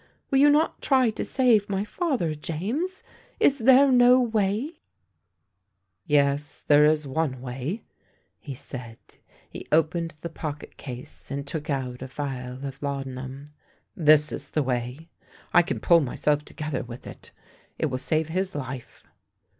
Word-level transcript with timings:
Will 0.31 0.39
you 0.39 0.49
not 0.49 0.81
try 0.81 1.11
to 1.11 1.23
save 1.23 1.69
my 1.69 1.85
father, 1.85 2.33
James? 2.33 3.03
Is 3.39 3.59
there 3.59 3.91
no 3.91 4.19
way? 4.19 4.79
""Yes, 6.07 6.61
there 6.65 6.85
is 6.85 7.05
one 7.05 7.39
way," 7.39 7.83
he 8.39 8.55
said. 8.55 8.97
He 9.47 9.67
opened 9.71 10.15
the 10.19 10.29
pocket 10.29 10.75
case 10.75 11.29
and 11.29 11.45
took 11.45 11.69
out 11.69 12.01
a 12.01 12.07
phial 12.07 12.65
of 12.65 12.81
laudanum." 12.81 13.51
This 14.09 14.31
is 14.31 14.49
the 14.49 14.63
way. 14.63 15.07
I 15.53 15.61
can 15.61 15.79
pull 15.79 15.99
myself 16.01 16.43
together 16.45 16.81
with 16.81 17.05
it. 17.05 17.29
It 17.77 17.85
will 17.91 17.99
save 17.99 18.29
his 18.29 18.55
life." 18.55 19.03